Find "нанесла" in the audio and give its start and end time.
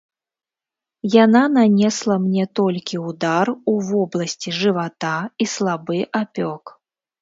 1.57-2.15